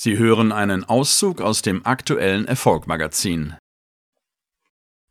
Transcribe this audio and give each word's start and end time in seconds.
Sie 0.00 0.16
hören 0.16 0.52
einen 0.52 0.84
Auszug 0.84 1.40
aus 1.40 1.60
dem 1.60 1.84
aktuellen 1.84 2.46
Erfolgmagazin. 2.46 3.56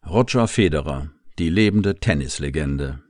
Roger 0.09 0.47
Federer, 0.47 1.09
die 1.37 1.49
lebende 1.49 1.99
Tennislegende. 1.99 3.03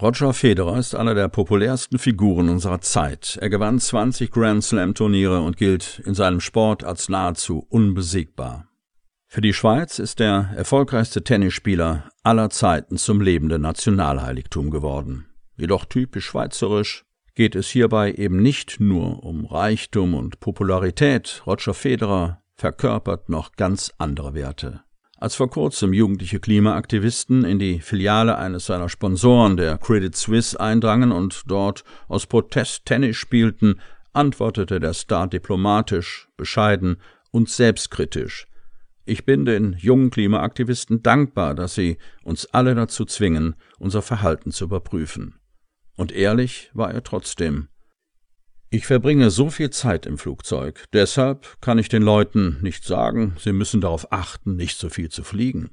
Roger 0.00 0.32
Federer 0.32 0.78
ist 0.78 0.94
einer 0.94 1.16
der 1.16 1.26
populärsten 1.26 1.98
Figuren 1.98 2.48
unserer 2.48 2.80
Zeit. 2.80 3.36
Er 3.40 3.50
gewann 3.50 3.80
20 3.80 4.30
Grand 4.30 4.62
Slam 4.62 4.94
Turniere 4.94 5.40
und 5.40 5.56
gilt 5.56 6.00
in 6.06 6.14
seinem 6.14 6.38
Sport 6.38 6.84
als 6.84 7.08
nahezu 7.08 7.66
unbesiegbar. 7.68 8.68
Für 9.26 9.40
die 9.40 9.52
Schweiz 9.52 9.98
ist 9.98 10.20
der 10.20 10.50
erfolgreichste 10.54 11.24
Tennisspieler 11.24 12.08
aller 12.22 12.50
Zeiten 12.50 12.98
zum 12.98 13.20
lebenden 13.20 13.62
Nationalheiligtum 13.62 14.70
geworden. 14.70 15.26
Jedoch 15.56 15.86
typisch 15.86 16.26
schweizerisch 16.26 17.04
geht 17.34 17.54
es 17.54 17.68
hierbei 17.68 18.12
eben 18.12 18.42
nicht 18.42 18.80
nur 18.80 19.24
um 19.24 19.46
Reichtum 19.46 20.14
und 20.14 20.40
Popularität. 20.40 21.42
Roger 21.46 21.74
Federer 21.74 22.42
verkörpert 22.56 23.28
noch 23.28 23.52
ganz 23.52 23.92
andere 23.98 24.34
Werte. 24.34 24.82
Als 25.16 25.34
vor 25.34 25.50
kurzem 25.50 25.92
jugendliche 25.92 26.40
Klimaaktivisten 26.40 27.44
in 27.44 27.58
die 27.58 27.80
Filiale 27.80 28.38
eines 28.38 28.66
seiner 28.66 28.88
Sponsoren, 28.88 29.56
der 29.56 29.76
Credit 29.76 30.16
Suisse, 30.16 30.58
eindrangen 30.58 31.12
und 31.12 31.42
dort 31.46 31.84
aus 32.08 32.26
Protest 32.26 32.86
Tennis 32.86 33.16
spielten, 33.16 33.80
antwortete 34.12 34.80
der 34.80 34.94
Star 34.94 35.28
diplomatisch, 35.28 36.28
bescheiden 36.36 36.96
und 37.30 37.48
selbstkritisch. 37.48 38.46
Ich 39.04 39.24
bin 39.24 39.44
den 39.44 39.74
jungen 39.78 40.10
Klimaaktivisten 40.10 41.02
dankbar, 41.02 41.54
dass 41.54 41.74
sie 41.74 41.98
uns 42.22 42.46
alle 42.46 42.74
dazu 42.74 43.04
zwingen, 43.04 43.56
unser 43.78 44.02
Verhalten 44.02 44.52
zu 44.52 44.64
überprüfen. 44.64 45.39
Und 46.00 46.12
ehrlich 46.12 46.70
war 46.72 46.94
er 46.94 47.02
trotzdem. 47.02 47.68
Ich 48.70 48.86
verbringe 48.86 49.28
so 49.28 49.50
viel 49.50 49.68
Zeit 49.68 50.06
im 50.06 50.16
Flugzeug, 50.16 50.86
deshalb 50.94 51.60
kann 51.60 51.78
ich 51.78 51.90
den 51.90 52.02
Leuten 52.02 52.56
nicht 52.62 52.84
sagen, 52.84 53.36
sie 53.38 53.52
müssen 53.52 53.82
darauf 53.82 54.10
achten, 54.10 54.56
nicht 54.56 54.78
so 54.78 54.88
viel 54.88 55.10
zu 55.10 55.22
fliegen. 55.24 55.72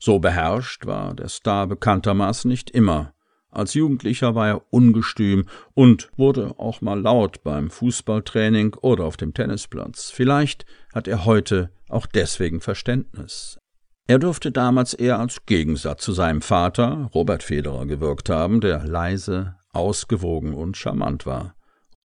So 0.00 0.18
beherrscht 0.18 0.86
war 0.86 1.14
der 1.14 1.28
Star 1.28 1.68
bekanntermaßen 1.68 2.48
nicht 2.48 2.70
immer. 2.70 3.14
Als 3.50 3.74
Jugendlicher 3.74 4.34
war 4.34 4.48
er 4.48 4.62
ungestüm 4.70 5.46
und 5.74 6.10
wurde 6.16 6.58
auch 6.58 6.80
mal 6.80 7.00
laut 7.00 7.44
beim 7.44 7.70
Fußballtraining 7.70 8.74
oder 8.80 9.04
auf 9.04 9.16
dem 9.16 9.32
Tennisplatz. 9.32 10.10
Vielleicht 10.10 10.66
hat 10.92 11.06
er 11.06 11.24
heute 11.24 11.70
auch 11.88 12.06
deswegen 12.06 12.60
Verständnis. 12.60 13.60
Er 14.06 14.18
dürfte 14.18 14.52
damals 14.52 14.92
eher 14.92 15.18
als 15.18 15.46
Gegensatz 15.46 16.04
zu 16.04 16.12
seinem 16.12 16.42
Vater, 16.42 17.10
Robert 17.14 17.42
Federer, 17.42 17.86
gewirkt 17.86 18.28
haben, 18.28 18.60
der 18.60 18.84
leise, 18.84 19.56
ausgewogen 19.72 20.52
und 20.52 20.76
charmant 20.76 21.24
war. 21.24 21.54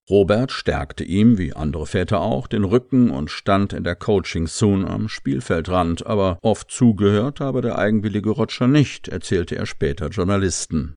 Robert 0.09 0.51
stärkte 0.51 1.03
ihm, 1.03 1.37
wie 1.37 1.53
andere 1.53 1.85
Väter 1.85 2.21
auch, 2.21 2.47
den 2.47 2.63
Rücken 2.63 3.11
und 3.11 3.29
stand 3.29 3.73
in 3.73 3.83
der 3.83 3.95
Coaching-Zone 3.95 4.89
am 4.89 5.07
Spielfeldrand, 5.07 6.07
aber 6.07 6.39
oft 6.41 6.71
zugehört 6.71 7.41
habe 7.41 7.61
der 7.61 7.77
eigenwillige 7.77 8.31
Roger 8.31 8.67
nicht, 8.67 9.07
erzählte 9.07 9.55
er 9.55 9.67
später 9.67 10.07
Journalisten. 10.07 10.95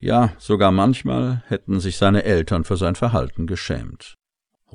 Ja, 0.00 0.32
sogar 0.38 0.70
manchmal 0.70 1.42
hätten 1.48 1.80
sich 1.80 1.96
seine 1.96 2.24
Eltern 2.24 2.64
für 2.64 2.76
sein 2.76 2.94
Verhalten 2.94 3.46
geschämt. 3.46 4.14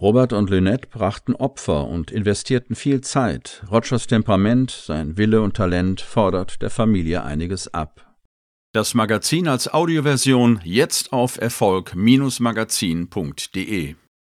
Robert 0.02 0.34
und 0.34 0.50
Lynette 0.50 0.88
brachten 0.88 1.36
Opfer 1.36 1.88
und 1.88 2.12
investierten 2.12 2.76
viel 2.76 3.02
Zeit. 3.02 3.64
Rogers 3.70 4.08
Temperament, 4.08 4.72
sein 4.72 5.18
Wille 5.18 5.42
und 5.42 5.58
Talent 5.58 6.00
fordert 6.00 6.62
der 6.62 6.70
Familie 6.70 7.24
einiges 7.24 7.74
ab. 7.74 8.06
Das 8.72 8.94
Magazin 8.94 9.50
als 9.50 9.74
Audioversion 9.74 10.62
jetzt 10.64 11.12
auf 11.12 11.42
Erfolg-magazin.de 11.42 13.96